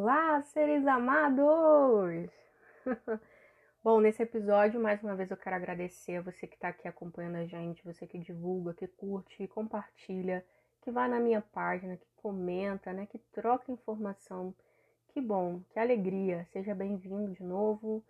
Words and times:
Olá, 0.00 0.40
seres 0.42 0.86
amados! 0.86 2.30
Bom, 3.82 4.00
nesse 4.00 4.22
episódio, 4.22 4.80
mais 4.80 5.02
uma 5.02 5.16
vez 5.16 5.28
eu 5.28 5.36
quero 5.36 5.56
agradecer 5.56 6.18
a 6.18 6.22
você 6.22 6.46
que 6.46 6.54
está 6.54 6.68
aqui 6.68 6.86
acompanhando 6.86 7.34
a 7.34 7.44
gente, 7.44 7.84
você 7.84 8.06
que 8.06 8.16
divulga, 8.16 8.72
que 8.74 8.86
curte, 8.86 9.36
que 9.36 9.48
compartilha, 9.48 10.46
que 10.82 10.92
vai 10.92 11.08
na 11.08 11.18
minha 11.18 11.40
página, 11.40 11.96
que 11.96 12.06
comenta, 12.14 12.92
né, 12.92 13.06
que 13.06 13.18
troca 13.32 13.72
informação. 13.72 14.54
Que 15.08 15.20
bom, 15.20 15.64
que 15.70 15.80
alegria! 15.80 16.46
Seja 16.52 16.76
bem-vindo 16.76 17.32
de 17.32 17.42
novo. 17.42 18.04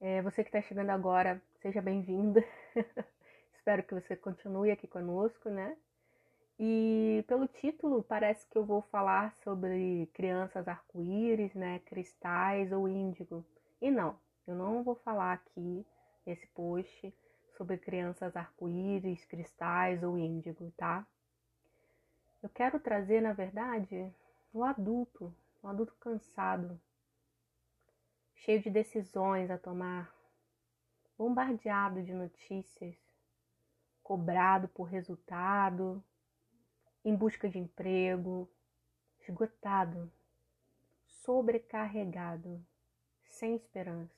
É, 0.00 0.20
você 0.20 0.42
que 0.42 0.48
está 0.48 0.60
chegando 0.62 0.90
agora, 0.90 1.40
seja 1.62 1.80
bem-vinda. 1.80 2.42
Espero 3.54 3.84
que 3.84 3.94
você 3.94 4.16
continue 4.16 4.72
aqui 4.72 4.88
conosco, 4.88 5.48
né? 5.48 5.76
E 6.58 7.24
pelo 7.26 7.48
título, 7.48 8.02
parece 8.02 8.46
que 8.48 8.56
eu 8.56 8.64
vou 8.64 8.80
falar 8.82 9.34
sobre 9.42 10.08
crianças 10.14 10.68
arco-íris, 10.68 11.52
né, 11.54 11.80
cristais 11.80 12.70
ou 12.70 12.88
índigo. 12.88 13.44
E 13.80 13.90
não, 13.90 14.16
eu 14.46 14.54
não 14.54 14.84
vou 14.84 14.94
falar 14.94 15.32
aqui 15.32 15.84
nesse 16.24 16.46
post 16.48 17.12
sobre 17.56 17.76
crianças 17.76 18.36
arco-íris, 18.36 19.24
cristais 19.24 20.02
ou 20.02 20.16
índigo, 20.16 20.72
tá? 20.76 21.06
Eu 22.42 22.48
quero 22.48 22.78
trazer, 22.78 23.20
na 23.20 23.32
verdade, 23.32 24.14
o 24.52 24.62
adulto, 24.62 25.34
o 25.62 25.66
adulto 25.66 25.94
cansado, 25.96 26.80
cheio 28.34 28.60
de 28.60 28.70
decisões 28.70 29.50
a 29.50 29.58
tomar, 29.58 30.14
bombardeado 31.16 32.02
de 32.02 32.12
notícias, 32.12 32.96
cobrado 34.02 34.68
por 34.68 34.84
resultado, 34.84 36.04
em 37.04 37.14
busca 37.14 37.48
de 37.48 37.58
emprego, 37.58 38.48
esgotado, 39.20 40.10
sobrecarregado, 41.06 42.64
sem 43.24 43.56
esperança. 43.56 44.14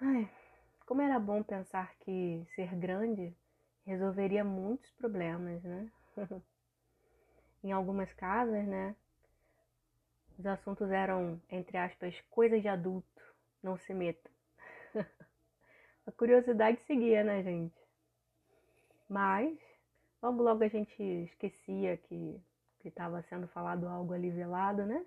Ai, 0.00 0.30
como 0.86 1.02
era 1.02 1.18
bom 1.18 1.42
pensar 1.42 1.94
que 2.00 2.44
ser 2.54 2.74
grande 2.74 3.34
resolveria 3.86 4.44
muitos 4.44 4.90
problemas, 4.92 5.62
né? 5.62 5.90
em 7.62 7.72
algumas 7.72 8.12
casas, 8.12 8.66
né? 8.66 8.94
Os 10.38 10.46
assuntos 10.46 10.90
eram, 10.90 11.40
entre 11.48 11.76
aspas, 11.76 12.20
coisas 12.28 12.60
de 12.60 12.68
adulto, 12.68 13.22
não 13.62 13.78
se 13.78 13.94
meta. 13.94 14.30
A 16.06 16.12
curiosidade 16.12 16.80
seguia, 16.82 17.24
né, 17.24 17.42
gente? 17.42 17.80
Mas 19.08 19.58
Logo, 20.24 20.42
logo 20.42 20.64
a 20.64 20.68
gente 20.68 21.02
esquecia 21.02 21.98
que 21.98 22.42
estava 22.82 23.20
sendo 23.24 23.46
falado 23.48 23.86
algo 23.86 24.14
ali 24.14 24.30
velado, 24.30 24.86
né? 24.86 25.04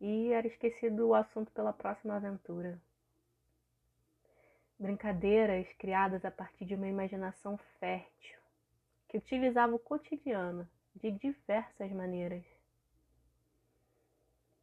E 0.00 0.32
era 0.32 0.46
esquecido 0.46 1.08
o 1.08 1.14
assunto 1.14 1.52
pela 1.52 1.70
próxima 1.70 2.16
aventura. 2.16 2.80
Brincadeiras 4.78 5.70
criadas 5.74 6.24
a 6.24 6.30
partir 6.30 6.64
de 6.64 6.74
uma 6.74 6.88
imaginação 6.88 7.58
fértil, 7.78 8.40
que 9.06 9.18
utilizava 9.18 9.74
o 9.74 9.78
cotidiano 9.78 10.66
de 10.94 11.10
diversas 11.10 11.92
maneiras. 11.92 12.46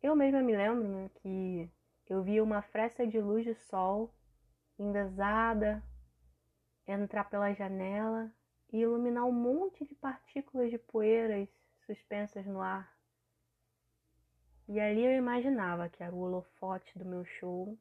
Eu 0.01 0.15
mesma 0.15 0.41
me 0.41 0.57
lembro 0.57 0.87
né, 0.87 1.11
que 1.21 1.69
eu 2.09 2.23
via 2.23 2.43
uma 2.43 2.63
fresta 2.63 3.05
de 3.05 3.21
luz 3.21 3.45
de 3.45 3.53
sol 3.53 4.11
envesada 4.79 5.83
entrar 6.87 7.29
pela 7.29 7.53
janela 7.53 8.33
e 8.75 8.81
iluminar 8.81 9.23
um 9.23 9.31
monte 9.31 9.85
de 9.85 9.95
partículas 9.95 10.69
de 10.69 10.77
poeiras 10.77 11.47
suspensas 11.85 12.45
no 12.45 12.61
ar. 12.61 12.93
E 14.67 14.81
ali 14.81 15.05
eu 15.05 15.13
imaginava 15.13 15.87
que 15.87 16.03
era 16.03 16.13
o 16.13 16.19
holofote 16.19 16.99
do 16.99 17.05
meu 17.05 17.23
show 17.23 17.77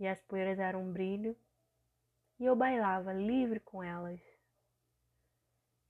e 0.00 0.06
as 0.06 0.18
poeiras 0.22 0.58
eram 0.58 0.82
um 0.82 0.92
brilho 0.92 1.36
e 2.40 2.46
eu 2.46 2.56
bailava 2.56 3.12
livre 3.12 3.60
com 3.60 3.82
elas 3.82 4.18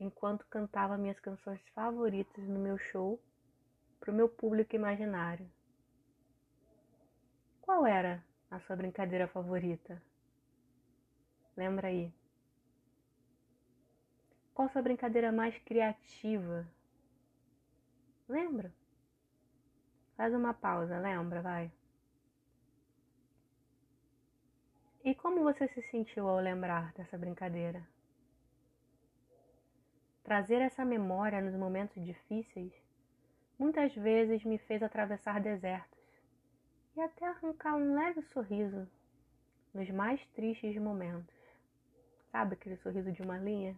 enquanto 0.00 0.44
cantava 0.46 0.98
minhas 0.98 1.20
canções 1.20 1.60
favoritas 1.72 2.42
no 2.48 2.58
meu 2.58 2.76
show 2.78 3.22
para 4.00 4.10
o 4.10 4.14
meu 4.14 4.28
público 4.28 4.74
imaginário. 4.74 5.48
Qual 7.60 7.86
era 7.86 8.20
a 8.50 8.58
sua 8.58 8.74
brincadeira 8.74 9.28
favorita? 9.28 10.02
Lembra 11.56 11.86
aí? 11.86 12.12
Qual 14.62 14.70
sua 14.70 14.80
brincadeira 14.80 15.32
mais 15.32 15.58
criativa? 15.64 16.64
Lembra? 18.28 18.72
Faz 20.16 20.32
uma 20.32 20.54
pausa, 20.54 21.00
lembra, 21.00 21.42
vai. 21.42 21.68
E 25.04 25.16
como 25.16 25.42
você 25.42 25.66
se 25.66 25.82
sentiu 25.90 26.28
ao 26.28 26.38
lembrar 26.38 26.92
dessa 26.92 27.18
brincadeira? 27.18 27.84
Trazer 30.22 30.62
essa 30.62 30.84
memória 30.84 31.40
nos 31.40 31.56
momentos 31.56 32.00
difíceis 32.04 32.72
muitas 33.58 33.92
vezes 33.96 34.44
me 34.44 34.58
fez 34.58 34.80
atravessar 34.80 35.40
desertos 35.40 35.98
e 36.94 37.00
até 37.00 37.26
arrancar 37.26 37.74
um 37.74 37.96
leve 37.96 38.22
sorriso 38.22 38.88
nos 39.74 39.90
mais 39.90 40.24
tristes 40.26 40.80
momentos. 40.80 41.34
Sabe 42.30 42.54
aquele 42.54 42.76
sorriso 42.76 43.10
de 43.10 43.22
uma 43.22 43.38
linha? 43.38 43.76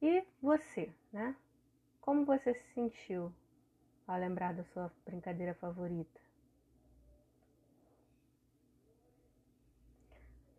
E 0.00 0.24
você, 0.40 0.92
né? 1.12 1.34
Como 2.00 2.24
você 2.24 2.54
se 2.54 2.74
sentiu 2.74 3.32
ao 4.06 4.18
lembrar 4.18 4.54
da 4.54 4.62
sua 4.64 4.92
brincadeira 5.04 5.54
favorita? 5.54 6.20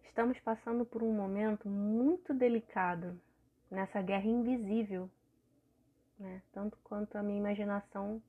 Estamos 0.03 0.37
passando 0.41 0.85
por 0.85 1.01
um 1.01 1.13
momento 1.13 1.69
muito 1.69 2.33
delicado 2.33 3.19
nessa 3.71 4.01
guerra 4.01 4.25
invisível, 4.25 5.09
né? 6.19 6.41
Tanto 6.51 6.77
quanto 6.83 7.17
a 7.17 7.23
minha 7.23 7.39
imaginação 7.39 8.21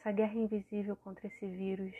essa 0.00 0.12
guerra 0.12 0.34
invisível 0.34 0.96
contra 0.96 1.26
esse 1.26 1.46
vírus. 1.46 1.94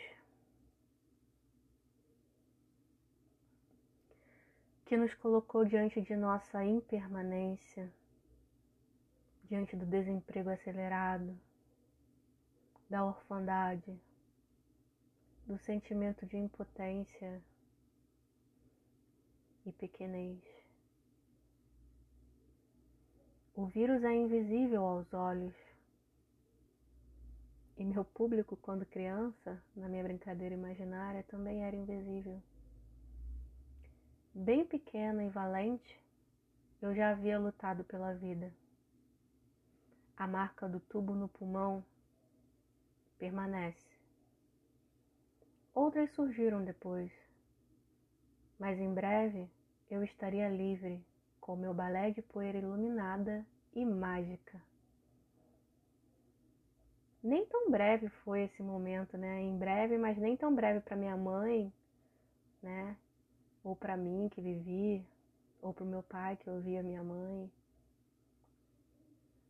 Que 4.85 4.97
nos 4.97 5.13
colocou 5.13 5.63
diante 5.63 6.01
de 6.01 6.15
nossa 6.15 6.65
impermanência, 6.65 7.93
diante 9.45 9.75
do 9.75 9.85
desemprego 9.85 10.49
acelerado, 10.49 11.39
da 12.89 13.05
orfandade, 13.05 13.95
do 15.45 15.57
sentimento 15.59 16.25
de 16.25 16.37
impotência. 16.37 17.41
E 19.63 19.71
pequenez. 19.71 20.39
O 23.55 23.67
vírus 23.67 24.03
é 24.03 24.11
invisível 24.11 24.83
aos 24.83 25.13
olhos, 25.13 25.53
e 27.81 27.83
meu 27.83 28.05
público, 28.05 28.55
quando 28.57 28.85
criança, 28.85 29.59
na 29.75 29.89
minha 29.89 30.03
brincadeira 30.03 30.53
imaginária, 30.53 31.23
também 31.23 31.63
era 31.63 31.75
invisível. 31.75 32.39
Bem 34.35 34.63
pequena 34.63 35.23
e 35.23 35.29
valente, 35.29 35.99
eu 36.79 36.93
já 36.93 37.09
havia 37.09 37.39
lutado 37.39 37.83
pela 37.83 38.13
vida. 38.13 38.53
A 40.15 40.27
marca 40.27 40.69
do 40.69 40.79
tubo 40.79 41.15
no 41.15 41.27
pulmão 41.27 41.83
permanece. 43.17 43.89
Outras 45.73 46.11
surgiram 46.11 46.63
depois, 46.63 47.11
mas 48.59 48.79
em 48.79 48.93
breve 48.93 49.49
eu 49.89 50.03
estaria 50.03 50.47
livre 50.49 51.03
com 51.39 51.55
meu 51.55 51.73
balé 51.73 52.11
de 52.11 52.21
poeira 52.21 52.59
iluminada 52.59 53.43
e 53.73 53.83
mágica 53.83 54.61
nem 57.23 57.45
tão 57.45 57.69
breve 57.69 58.09
foi 58.23 58.43
esse 58.43 58.63
momento, 58.63 59.17
né? 59.17 59.41
Em 59.41 59.57
breve, 59.57 59.97
mas 59.97 60.17
nem 60.17 60.35
tão 60.35 60.53
breve 60.53 60.79
para 60.81 60.95
minha 60.95 61.15
mãe, 61.15 61.71
né? 62.61 62.97
Ou 63.63 63.75
para 63.75 63.95
mim 63.95 64.27
que 64.29 64.41
vivi, 64.41 65.05
ou 65.61 65.73
para 65.73 65.83
o 65.83 65.87
meu 65.87 66.01
pai 66.03 66.35
que 66.37 66.49
ouvia 66.49 66.81
minha 66.81 67.03
mãe. 67.03 67.51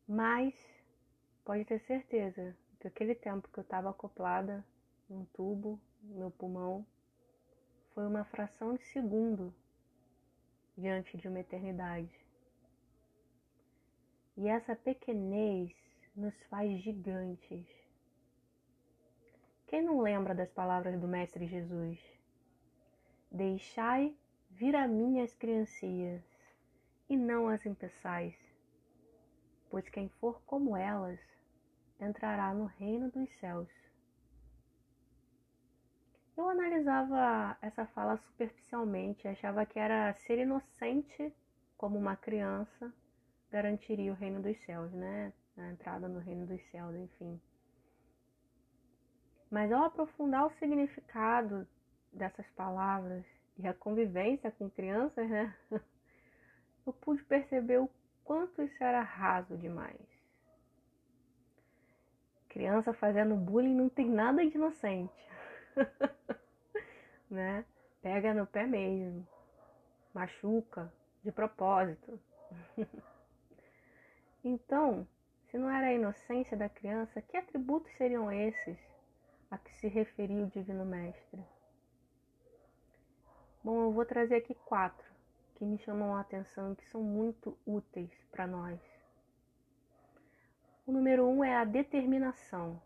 Mas 0.07 0.53
pode 1.45 1.63
ter 1.65 1.79
certeza 1.79 2.55
que 2.79 2.87
aquele 2.87 3.15
tempo 3.15 3.47
que 3.47 3.59
eu 3.59 3.63
estava 3.63 3.89
acoplada 3.89 4.65
num 5.09 5.23
tubo, 5.25 5.79
no 6.03 6.17
meu 6.17 6.31
pulmão, 6.31 6.85
foi 7.93 8.05
uma 8.05 8.25
fração 8.25 8.75
de 8.75 8.83
segundo 8.85 9.53
diante 10.77 11.17
de 11.17 11.27
uma 11.27 11.39
eternidade. 11.39 12.09
E 14.35 14.47
essa 14.47 14.75
pequenez 14.75 15.71
nos 16.15 16.35
faz 16.43 16.81
gigantes. 16.81 17.67
Quem 19.67 19.81
não 19.81 20.01
lembra 20.01 20.35
das 20.35 20.51
palavras 20.51 20.99
do 20.99 21.07
Mestre 21.07 21.47
Jesus? 21.47 21.99
Deixai 23.31 24.15
vir 24.49 24.75
a 24.75 24.87
mim 24.87 25.21
as 25.21 25.33
criancinhas, 25.33 26.21
e 27.09 27.17
não 27.17 27.49
as 27.49 27.65
impeçais, 27.65 28.35
pois 29.69 29.87
quem 29.89 30.07
for 30.07 30.41
como 30.45 30.77
elas 30.77 31.19
entrará 31.99 32.53
no 32.53 32.65
reino 32.65 33.11
dos 33.11 33.29
céus. 33.39 33.69
Eu 36.37 36.47
analisava 36.47 37.57
essa 37.61 37.85
fala 37.87 38.17
superficialmente, 38.17 39.27
achava 39.27 39.65
que 39.65 39.77
era 39.77 40.13
ser 40.13 40.39
inocente 40.39 41.33
como 41.77 41.97
uma 41.97 42.15
criança 42.15 42.93
garantiria 43.51 44.13
o 44.13 44.15
reino 44.15 44.41
dos 44.41 44.57
céus, 44.59 44.91
né? 44.93 45.33
A 45.57 45.67
entrada 45.69 46.07
no 46.07 46.19
reino 46.19 46.45
dos 46.45 46.61
céus, 46.71 46.95
enfim. 46.95 47.39
Mas 49.49 49.71
ao 49.71 49.85
aprofundar 49.85 50.47
o 50.47 50.53
significado 50.59 51.67
dessas 52.11 52.47
palavras 52.51 53.25
e 53.57 53.67
a 53.67 53.73
convivência 53.73 54.51
com 54.51 54.69
crianças, 54.69 55.29
né? 55.29 55.55
Eu 56.85 56.93
pude 56.93 57.23
perceber 57.25 57.79
o 57.79 57.89
quanto 58.23 58.61
isso 58.61 58.83
era 58.83 59.01
raso 59.01 59.57
demais. 59.57 59.99
Criança 62.49 62.93
fazendo 62.93 63.35
bullying 63.35 63.75
não 63.75 63.89
tem 63.89 64.09
nada 64.09 64.45
de 64.45 64.55
inocente. 64.55 65.29
né? 67.29 67.65
Pega 68.01 68.33
no 68.33 68.47
pé 68.47 68.65
mesmo. 68.65 69.27
Machuca 70.13 70.91
de 71.23 71.31
propósito. 71.31 72.19
então, 74.43 75.07
se 75.51 75.57
não 75.57 75.69
era 75.69 75.87
a 75.87 75.93
inocência 75.93 76.55
da 76.55 76.69
criança, 76.69 77.21
que 77.21 77.35
atributos 77.35 77.91
seriam 77.97 78.31
esses 78.31 78.79
a 79.51 79.57
que 79.57 79.75
se 79.75 79.87
referia 79.89 80.45
o 80.45 80.49
Divino 80.49 80.85
Mestre? 80.85 81.43
Bom, 83.61 83.81
eu 83.81 83.91
vou 83.91 84.05
trazer 84.05 84.35
aqui 84.35 84.55
quatro 84.55 85.05
que 85.55 85.65
me 85.65 85.77
chamam 85.79 86.15
a 86.15 86.21
atenção 86.21 86.71
e 86.71 86.75
que 86.77 86.87
são 86.87 87.03
muito 87.03 87.57
úteis 87.67 88.09
para 88.31 88.47
nós. 88.47 88.79
O 90.87 90.91
número 90.93 91.27
um 91.27 91.43
é 91.43 91.57
a 91.57 91.65
determinação. 91.65 92.81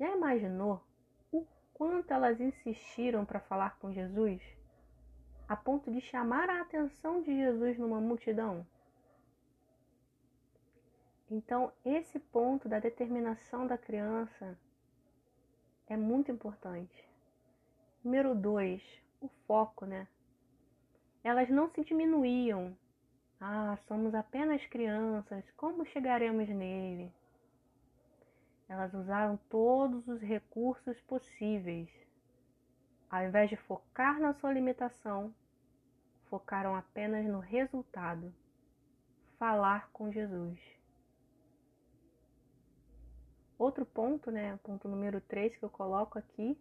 Já 0.00 0.10
imaginou 0.10 0.82
o 1.30 1.46
quanto 1.72 2.12
elas 2.12 2.40
insistiram 2.40 3.24
para 3.24 3.38
falar 3.38 3.78
com 3.78 3.92
Jesus, 3.92 4.42
a 5.48 5.54
ponto 5.54 5.92
de 5.92 6.00
chamar 6.00 6.50
a 6.50 6.60
atenção 6.60 7.22
de 7.22 7.34
Jesus 7.36 7.78
numa 7.78 8.00
multidão? 8.00 8.66
Então, 11.28 11.72
esse 11.84 12.20
ponto 12.20 12.68
da 12.68 12.78
determinação 12.78 13.66
da 13.66 13.76
criança 13.76 14.56
é 15.88 15.96
muito 15.96 16.30
importante. 16.30 17.04
Número 18.04 18.32
dois, 18.32 18.80
o 19.20 19.28
foco, 19.46 19.84
né? 19.84 20.06
Elas 21.24 21.48
não 21.50 21.68
se 21.70 21.84
diminuíam. 21.84 22.76
Ah, 23.40 23.76
somos 23.88 24.14
apenas 24.14 24.64
crianças, 24.66 25.44
como 25.56 25.84
chegaremos 25.86 26.48
nele? 26.48 27.12
Elas 28.68 28.94
usaram 28.94 29.36
todos 29.50 30.06
os 30.06 30.20
recursos 30.20 31.00
possíveis. 31.02 31.90
Ao 33.10 33.24
invés 33.24 33.50
de 33.50 33.56
focar 33.56 34.20
na 34.20 34.32
sua 34.34 34.52
limitação, 34.52 35.34
focaram 36.30 36.76
apenas 36.76 37.26
no 37.26 37.40
resultado 37.40 38.32
falar 39.38 39.90
com 39.92 40.10
Jesus. 40.10 40.75
Outro 43.58 43.86
ponto, 43.86 44.30
né, 44.30 44.58
ponto 44.62 44.88
número 44.88 45.20
3 45.20 45.56
que 45.56 45.64
eu 45.64 45.70
coloco 45.70 46.18
aqui, 46.18 46.58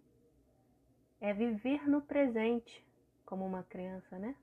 é 1.19 1.33
viver 1.33 1.87
no 1.89 2.01
presente 2.01 2.85
como 3.25 3.45
uma 3.45 3.63
criança, 3.63 4.17
né? 4.17 4.35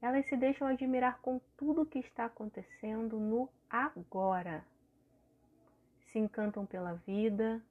Elas 0.00 0.26
se 0.26 0.36
deixam 0.36 0.66
admirar 0.66 1.20
com 1.20 1.40
tudo 1.56 1.86
que 1.86 2.00
está 2.00 2.24
acontecendo 2.24 3.20
no 3.20 3.48
agora. 3.70 4.64
Se 6.10 6.18
encantam 6.18 6.66
pela 6.66 6.94
vida, 6.94 7.62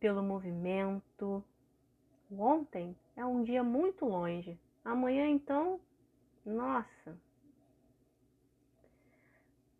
pelo 0.00 0.22
movimento. 0.22 1.42
O 2.28 2.42
ontem 2.42 2.96
é 3.16 3.24
um 3.24 3.44
dia 3.44 3.62
muito 3.62 4.04
longe. 4.04 4.58
Amanhã, 4.84 5.28
então, 5.28 5.80
nossa, 6.44 7.16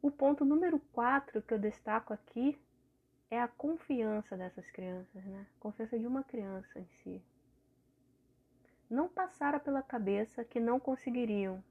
o 0.02 0.10
ponto 0.10 0.44
número 0.44 0.80
4 0.92 1.40
que 1.40 1.54
eu 1.54 1.58
destaco 1.60 2.12
aqui 2.12 2.60
é 3.30 3.40
a 3.40 3.46
confiança 3.46 4.36
dessas 4.36 4.68
crianças, 4.72 5.24
né? 5.24 5.46
Confiança 5.60 5.96
de 5.96 6.06
uma 6.06 6.24
criança 6.24 6.80
em 6.80 6.86
si. 7.02 7.22
Não 8.90 9.08
passara 9.08 9.60
pela 9.60 9.80
cabeça 9.80 10.44
que 10.44 10.58
não 10.58 10.80
conseguiriam, 10.80 11.64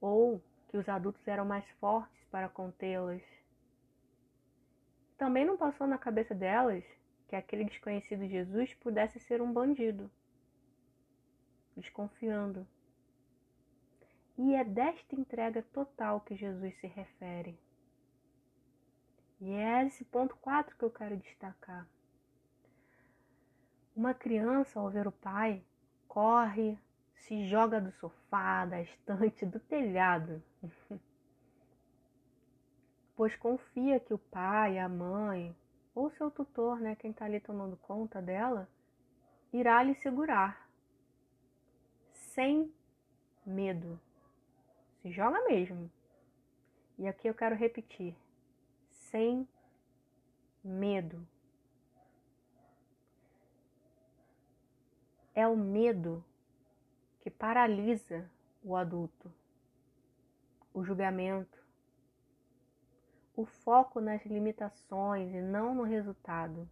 ou 0.00 0.42
que 0.68 0.78
os 0.78 0.88
adultos 0.88 1.28
eram 1.28 1.44
mais 1.44 1.68
fortes 1.72 2.24
para 2.30 2.48
contê-las. 2.48 3.22
Também 5.16 5.44
não 5.44 5.56
passou 5.56 5.86
na 5.86 5.98
cabeça 5.98 6.34
delas 6.34 6.84
que 7.28 7.36
aquele 7.36 7.64
desconhecido 7.64 8.26
Jesus 8.26 8.72
pudesse 8.74 9.20
ser 9.20 9.42
um 9.42 9.52
bandido, 9.52 10.10
desconfiando 11.76 12.66
e 14.38 14.54
é 14.54 14.62
desta 14.62 15.16
entrega 15.16 15.62
total 15.72 16.20
que 16.20 16.36
Jesus 16.36 16.72
se 16.78 16.86
refere. 16.86 17.58
E 19.40 19.50
é 19.50 19.84
esse 19.84 20.04
ponto 20.04 20.36
4 20.36 20.76
que 20.76 20.84
eu 20.84 20.90
quero 20.90 21.16
destacar. 21.16 21.86
Uma 23.96 24.14
criança, 24.14 24.78
ao 24.78 24.88
ver 24.88 25.08
o 25.08 25.12
pai, 25.12 25.64
corre, 26.06 26.78
se 27.16 27.48
joga 27.48 27.80
do 27.80 27.90
sofá, 27.92 28.64
da 28.64 28.80
estante, 28.80 29.44
do 29.44 29.58
telhado. 29.58 30.40
pois 33.16 33.34
confia 33.34 33.98
que 33.98 34.14
o 34.14 34.18
pai, 34.18 34.78
a 34.78 34.88
mãe, 34.88 35.54
ou 35.92 36.10
seu 36.12 36.30
tutor, 36.30 36.78
né, 36.78 36.94
quem 36.94 37.10
está 37.10 37.24
ali 37.24 37.40
tomando 37.40 37.76
conta 37.76 38.22
dela, 38.22 38.68
irá 39.52 39.82
lhe 39.82 39.96
segurar, 39.96 40.68
sem 42.12 42.72
medo. 43.44 44.00
Se 45.00 45.10
joga 45.10 45.44
mesmo. 45.46 45.90
E 46.98 47.06
aqui 47.06 47.28
eu 47.28 47.34
quero 47.34 47.54
repetir: 47.54 48.16
sem 48.90 49.48
medo. 50.62 51.26
É 55.34 55.46
o 55.46 55.56
medo 55.56 56.24
que 57.20 57.30
paralisa 57.30 58.28
o 58.62 58.74
adulto, 58.74 59.32
o 60.74 60.82
julgamento, 60.82 61.64
o 63.36 63.44
foco 63.44 64.00
nas 64.00 64.24
limitações 64.26 65.32
e 65.32 65.40
não 65.40 65.74
no 65.74 65.84
resultado. 65.84 66.68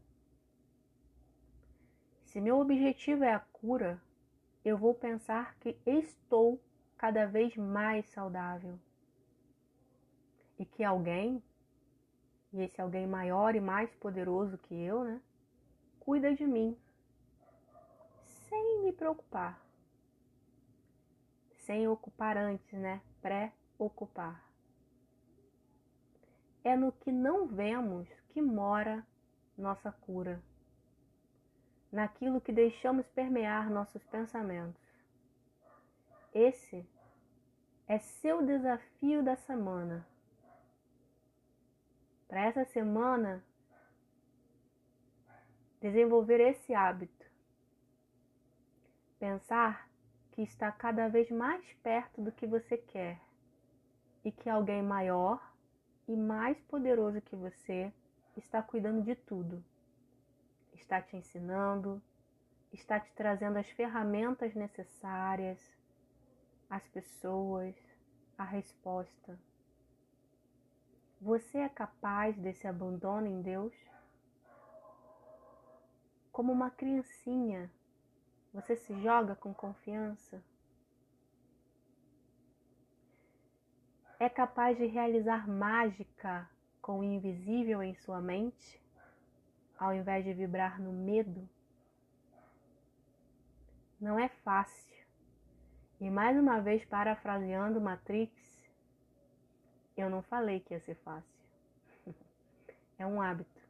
Se 2.25 2.41
meu 2.41 2.59
objetivo 2.59 3.23
é 3.23 3.33
a 3.33 3.39
cura, 3.39 4.03
eu 4.65 4.77
vou 4.77 4.93
pensar 4.93 5.55
que 5.61 5.79
estou 5.87 6.61
cada 6.97 7.27
vez 7.27 7.57
mais 7.57 8.07
saudável. 8.07 8.79
E 10.59 10.65
que 10.65 10.83
alguém, 10.83 11.43
e 12.53 12.63
esse 12.63 12.81
alguém 12.81 13.07
maior 13.07 13.55
e 13.55 13.61
mais 13.61 13.93
poderoso 13.97 14.57
que 14.59 14.75
eu, 14.75 15.05
né, 15.05 15.21
cuida 16.01 16.35
de 16.35 16.47
mim, 16.47 16.77
sem 18.49 18.83
me 18.83 18.93
preocupar. 18.93 19.61
Sem 21.59 21.89
ocupar 21.89 22.37
antes, 22.37 22.73
né? 22.79 23.03
Pré-ocupar. 23.21 24.45
É 26.63 26.77
no 26.77 26.93
que 26.93 27.11
não 27.11 27.47
vemos 27.47 28.09
que 28.29 28.41
mora 28.41 29.05
nossa 29.57 29.91
cura, 29.91 30.43
naquilo 31.91 32.41
que 32.41 32.53
deixamos 32.53 33.07
permear 33.09 33.71
nossos 33.71 34.05
pensamentos. 34.05 34.86
Esse 36.39 36.87
é 37.89 37.99
seu 37.99 38.45
desafio 38.45 39.23
da 39.23 39.37
semana. 39.37 40.07
Para 42.29 42.45
essa 42.45 42.63
semana, 42.67 43.43
desenvolver 45.81 46.39
esse 46.41 46.75
hábito. 46.75 47.25
Pensar 49.19 49.89
que 50.33 50.43
está 50.43 50.71
cada 50.71 51.09
vez 51.09 51.31
mais 51.31 51.73
perto 51.83 52.21
do 52.21 52.31
que 52.31 52.47
você 52.47 52.77
quer 52.77 53.19
e 54.23 54.31
que 54.31 54.51
alguém 54.51 54.83
maior 54.83 55.41
e 56.07 56.15
mais 56.15 56.61
poderoso 56.65 57.23
que 57.23 57.35
você 57.35 57.91
está 58.37 58.63
cuidando 58.63 59.03
de 59.03 59.17
tudo. 59.17 59.65
Está 60.75 61.01
te 61.01 61.17
ensinando, 61.17 62.03
está 62.75 63.01
te 63.01 63.11
trazendo 63.15 63.57
as 63.57 63.71
ferramentas 63.71 64.55
necessárias 64.55 65.59
as 66.69 66.87
pessoas, 66.89 67.75
a 68.37 68.45
resposta. 68.45 69.39
Você 71.21 71.59
é 71.59 71.69
capaz 71.69 72.37
desse 72.37 72.67
abandono 72.67 73.27
em 73.27 73.41
Deus? 73.41 73.75
como 76.37 76.53
uma 76.53 76.71
criancinha, 76.71 77.73
você 78.53 78.77
se 78.77 78.93
joga 79.01 79.35
com 79.35 79.55
confiança? 79.55 80.45
É 84.21 84.29
capaz 84.29 84.77
de 84.77 84.85
realizar 84.85 85.49
mágica 85.49 86.47
com 86.83 86.99
o 86.99 87.05
invisível 87.05 87.83
em 87.83 87.95
sua 87.95 88.21
mente, 88.21 88.79
ao 89.79 89.95
invés 89.95 90.27
de 90.27 90.35
vibrar 90.35 90.79
no 90.79 90.93
medo? 90.93 91.49
Não 93.99 94.19
é 94.19 94.29
fácil. 94.29 94.96
E 95.99 96.11
mais 96.11 96.37
uma 96.37 96.61
vez, 96.61 96.85
parafraseando 96.85 97.81
Matrix, 97.81 98.33
eu 99.97 100.11
não 100.11 100.21
falei 100.21 100.61
que 100.61 100.75
ia 100.75 100.81
ser 100.81 100.97
fácil. 100.97 101.37
É 102.99 103.07
um 103.07 103.21
hábito. 103.21 103.61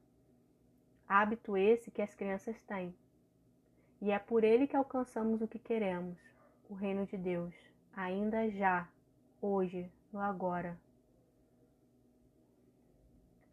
Hábito 1.08 1.56
esse 1.56 1.90
que 1.90 2.00
as 2.00 2.14
crianças 2.14 2.60
têm. 2.62 2.94
E 4.00 4.12
é 4.12 4.18
por 4.18 4.44
ele 4.44 4.68
que 4.68 4.76
alcançamos 4.76 5.40
o 5.42 5.48
que 5.48 5.58
queremos, 5.58 6.16
o 6.68 6.74
reino 6.74 7.06
de 7.06 7.16
Deus, 7.16 7.54
ainda 7.92 8.48
já, 8.50 8.88
hoje, 9.40 9.90
no 10.12 10.20
agora. 10.20 10.78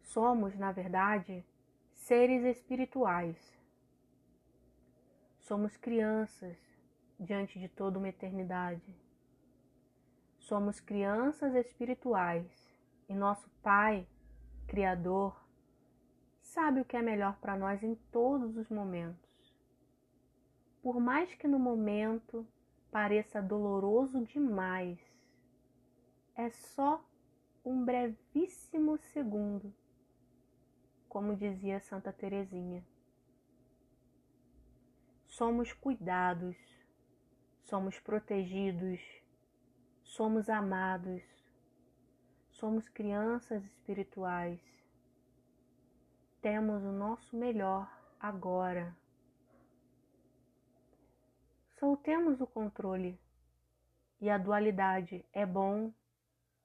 Somos, 0.02 0.56
na 0.56 0.70
verdade, 0.70 1.44
seres 1.92 2.44
espirituais. 2.44 3.36
Somos 5.40 5.76
crianças 5.76 6.73
diante 7.24 7.58
de 7.58 7.68
toda 7.68 7.98
uma 7.98 8.08
eternidade. 8.08 8.94
Somos 10.38 10.78
crianças 10.78 11.54
espirituais 11.54 12.46
e 13.08 13.14
nosso 13.14 13.48
Pai, 13.62 14.06
Criador, 14.66 15.34
sabe 16.42 16.80
o 16.80 16.84
que 16.84 16.96
é 16.96 17.02
melhor 17.02 17.36
para 17.38 17.56
nós 17.56 17.82
em 17.82 17.94
todos 18.12 18.56
os 18.56 18.68
momentos. 18.68 19.54
Por 20.82 21.00
mais 21.00 21.34
que 21.34 21.48
no 21.48 21.58
momento 21.58 22.46
pareça 22.90 23.40
doloroso 23.40 24.24
demais, 24.26 25.00
é 26.36 26.50
só 26.50 27.02
um 27.64 27.84
brevíssimo 27.84 28.98
segundo, 28.98 29.74
como 31.08 31.34
dizia 31.34 31.80
Santa 31.80 32.12
Teresinha. 32.12 32.84
Somos 35.26 35.72
cuidados 35.72 36.83
somos 37.64 37.98
protegidos, 38.00 39.00
somos 40.02 40.48
amados, 40.48 41.22
somos 42.50 42.88
crianças 42.88 43.64
espirituais. 43.64 44.60
Temos 46.42 46.82
o 46.82 46.92
nosso 46.92 47.36
melhor 47.36 47.90
agora. 48.20 48.94
Soltemos 51.78 52.40
o 52.40 52.46
controle 52.46 53.18
e 54.20 54.28
a 54.28 54.36
dualidade 54.36 55.24
é 55.32 55.46
bom, 55.46 55.92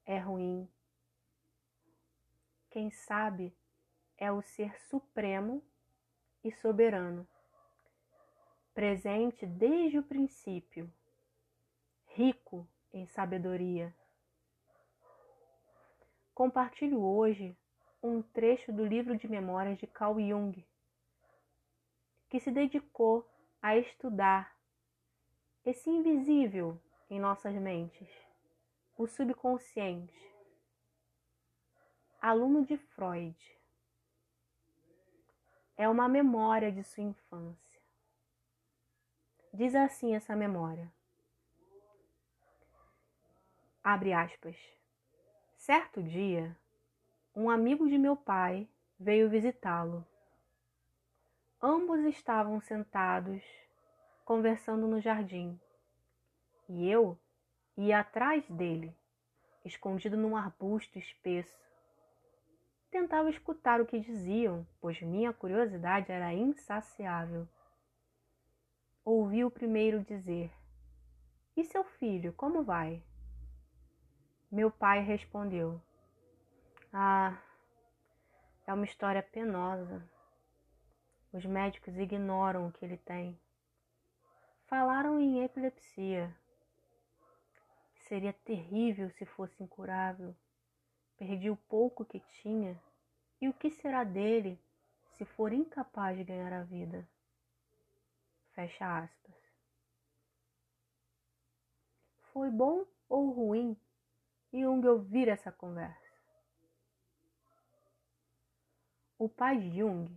é 0.06 0.20
ruim. 0.20 0.70
Quem 2.70 2.91
sabe 2.91 3.56
é 4.18 4.32
o 4.32 4.41
ser 4.41 4.77
supremo 4.82 5.63
e 6.44 6.51
soberano 6.51 7.27
presente 8.79 9.45
desde 9.45 10.00
o 10.00 10.03
princípio, 10.03 10.89
rico 12.05 12.65
em 12.93 13.05
sabedoria. 13.07 13.93
Compartilho 16.33 17.03
hoje 17.03 17.57
um 18.01 18.21
trecho 18.21 18.71
do 18.71 18.86
livro 18.86 19.17
de 19.17 19.27
memórias 19.27 19.77
de 19.79 19.86
Carl 19.86 20.17
Jung, 20.17 20.65
que 22.29 22.39
se 22.39 22.51
dedicou 22.51 23.29
a 23.62 23.75
estudar 23.75 24.57
esse 25.65 25.89
invisível 25.89 26.81
em 27.09 27.19
nossas 27.19 27.53
mentes, 27.55 28.09
o 28.98 29.07
subconsciente. 29.07 30.33
Aluno 32.21 32.63
de 32.65 32.77
Freud. 32.77 33.38
É 35.75 35.89
uma 35.89 36.07
memória 36.07 36.71
de 36.71 36.81
sua 36.81 37.03
infância. 37.03 37.68
Diz 39.51 39.74
assim 39.74 40.15
essa 40.15 40.36
memória. 40.36 40.94
Abre 43.84 44.13
aspas. 44.13 44.56
Certo 45.58 46.03
dia, 46.03 46.56
um 47.36 47.50
amigo 47.50 47.89
de 47.89 47.98
meu 47.98 48.15
pai 48.15 48.70
veio 49.00 49.27
visitá-lo. 49.27 50.06
Ambos 51.60 52.00
estavam 52.01 52.62
sentados, 52.62 53.44
conversando 54.24 54.86
no 54.86 55.01
jardim, 55.01 55.60
e 56.70 56.88
eu 56.88 57.18
ia 57.75 58.01
atrás 58.01 58.48
dele, 58.48 58.96
escondido 59.65 60.15
num 60.15 60.38
arbusto 60.38 61.00
espesso. 61.00 61.60
Tentava 62.91 63.32
escutar 63.32 63.82
o 63.82 63.86
que 63.86 64.00
diziam, 64.00 64.65
pois 64.79 65.01
minha 65.01 65.34
curiosidade 65.34 66.12
era 66.12 66.32
insaciável 66.32 67.48
ouvi 69.03 69.44
o 69.44 69.51
primeiro 69.51 70.03
dizer: 70.03 70.51
E 71.56 71.63
seu 71.63 71.84
filho, 71.84 72.34
como 72.34 72.63
vai? 72.63 73.03
Meu 74.51 74.72
pai 74.72 75.01
respondeu: 75.01 75.82
Ah, 76.91 77.41
é 78.65 78.74
uma 78.74 78.86
história 78.86 79.22
penosa. 79.22 80.03
Os 81.32 81.46
médicos 81.46 81.96
ignoram 81.98 82.68
o 82.68 82.72
que 82.72 82.84
ele 82.84 82.98
tem. 82.98 83.39
Falaram 84.65 85.20
em 85.20 85.44
epilepsia. 85.44 86.36
Seria 88.08 88.34
terrível 88.34 89.10
se 89.12 89.25
fosse 89.25 89.62
incurável. 89.62 90.36
Perdi 91.18 91.50
o 91.50 91.56
pouco 91.56 92.06
que 92.06 92.20
tinha. 92.41 92.79
E 93.39 93.48
o 93.48 93.53
que 93.53 93.70
será 93.70 94.03
dele 94.03 94.60
se 95.18 95.25
for 95.25 95.53
incapaz 95.53 96.18
de 96.18 96.24
ganhar 96.24 96.53
a 96.53 96.63
vida? 96.63 97.08
Fecha 98.59 99.03
aspas. 99.03 99.35
Foi 102.33 102.49
bom 102.49 102.85
ou 103.07 103.31
ruim 103.31 103.79
Jung 104.51 104.85
ouvir 104.85 105.29
essa 105.29 105.49
conversa? 105.49 106.11
O 109.17 109.29
pai 109.29 109.59
de 109.59 109.77
Jung 109.77 110.13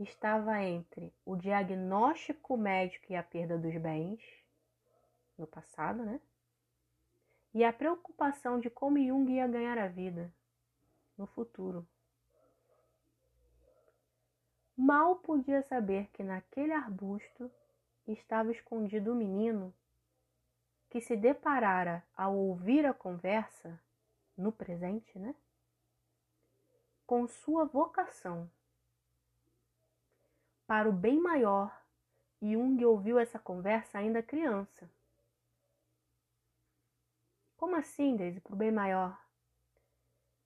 estava 0.00 0.60
entre 0.64 1.14
o 1.24 1.36
diagnóstico 1.36 2.56
médico 2.56 3.12
e 3.12 3.14
a 3.14 3.22
perda 3.22 3.56
dos 3.56 3.76
bens, 3.80 4.20
no 5.38 5.46
passado, 5.46 6.04
né? 6.04 6.20
E 7.54 7.62
a 7.62 7.72
preocupação 7.72 8.58
de 8.58 8.68
como 8.68 8.98
Jung 8.98 9.30
ia 9.30 9.46
ganhar 9.46 9.78
a 9.78 9.86
vida 9.86 10.34
no 11.16 11.28
futuro. 11.28 11.86
Mal 14.76 15.16
podia 15.18 15.62
saber 15.62 16.08
que 16.08 16.24
naquele 16.24 16.72
arbusto 16.72 17.48
estava 18.12 18.50
escondido 18.50 19.12
o 19.12 19.16
menino 19.16 19.74
que 20.88 21.00
se 21.00 21.16
deparara 21.16 22.04
ao 22.16 22.36
ouvir 22.36 22.84
a 22.84 22.92
conversa, 22.92 23.80
no 24.36 24.50
presente, 24.50 25.18
né? 25.18 25.34
Com 27.06 27.28
sua 27.28 27.64
vocação. 27.64 28.50
Para 30.66 30.88
o 30.88 30.92
bem 30.92 31.20
maior, 31.20 31.76
Jung 32.40 32.82
ouviu 32.84 33.18
essa 33.18 33.38
conversa 33.38 33.98
ainda 33.98 34.22
criança. 34.22 34.90
Como 37.56 37.76
assim, 37.76 38.16
Daisy, 38.16 38.40
para 38.40 38.54
o 38.54 38.56
bem 38.56 38.72
maior? 38.72 39.20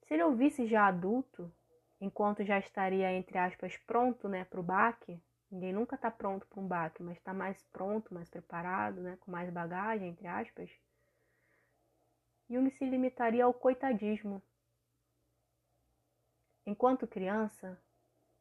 Se 0.03 0.15
ele 0.15 0.25
ouvisse 0.25 0.67
já 0.67 0.87
adulto, 0.87 1.51
enquanto 2.01 2.45
já 2.45 2.59
estaria, 2.59 3.13
entre 3.13 3.39
aspas, 3.39 3.77
pronto 3.77 4.29
né, 4.29 4.45
para 4.45 4.61
o 4.61 4.63
baque, 4.63 5.23
Ninguém 5.55 5.73
nunca 5.73 5.95
está 5.95 6.11
pronto 6.11 6.45
para 6.49 6.61
um 6.61 6.67
baque, 6.67 7.01
mas 7.01 7.17
está 7.17 7.33
mais 7.33 7.63
pronto, 7.73 8.13
mais 8.13 8.29
preparado, 8.29 9.01
né, 9.03 9.17
com 9.21 9.31
mais 9.31 9.49
bagagem, 9.51 10.09
entre 10.09 10.27
aspas. 10.27 10.69
Jung 12.51 12.69
se 12.73 12.85
limitaria 12.85 13.45
ao 13.45 13.55
coitadismo. 13.55 14.43
Enquanto 16.67 17.07
criança, 17.07 17.81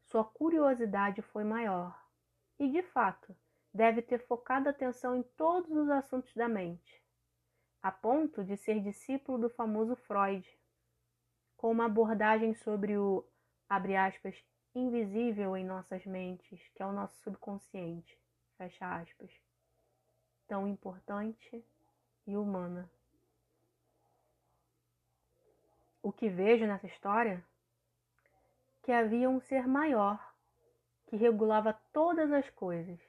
sua 0.01 0.23
curiosidade 0.23 1.21
foi 1.21 1.43
maior 1.43 1.95
e, 2.57 2.67
de 2.71 2.81
fato, 2.81 3.37
deve 3.71 4.01
ter 4.01 4.25
focado 4.25 4.67
atenção 4.67 5.15
em 5.15 5.21
todos 5.37 5.69
os 5.69 5.89
assuntos 5.91 6.33
da 6.33 6.49
mente, 6.49 6.99
a 7.83 7.91
ponto 7.91 8.43
de 8.43 8.57
ser 8.57 8.81
discípulo 8.81 9.37
do 9.37 9.49
famoso 9.51 9.95
Freud, 9.95 10.49
com 11.57 11.69
uma 11.69 11.85
abordagem 11.85 12.55
sobre 12.55 12.97
o, 12.97 13.23
aspas, 13.69 14.43
invisível 14.75 15.55
em 15.55 15.65
nossas 15.65 16.05
mentes, 16.05 16.59
que 16.69 16.81
é 16.81 16.85
o 16.85 16.91
nosso 16.91 17.15
subconsciente, 17.21 18.17
fecha 18.57 18.85
aspas, 18.95 19.31
tão 20.47 20.67
importante 20.67 21.63
e 22.25 22.35
humana. 22.35 22.89
O 26.01 26.11
que 26.11 26.27
vejo 26.27 26.65
nessa 26.65 26.87
história? 26.87 27.43
Que 28.81 28.91
havia 28.91 29.29
um 29.29 29.39
ser 29.39 29.67
maior, 29.67 30.19
que 31.07 31.15
regulava 31.15 31.73
todas 31.93 32.31
as 32.31 32.49
coisas 32.49 32.99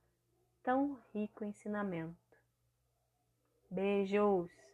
tão 0.61 0.99
rico 1.13 1.45
ensinamento. 1.45 2.17
Beijos! 3.71 4.64